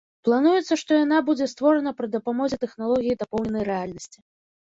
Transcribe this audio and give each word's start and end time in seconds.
Плануецца, 0.27 0.75
што 0.81 0.91
яна 1.01 1.17
будзе 1.27 1.47
створана 1.51 1.93
пры 1.99 2.07
дапамозе 2.15 2.55
тэхналогіі 2.63 3.17
дапоўненай 3.25 3.63
рэальнасці. 3.71 4.19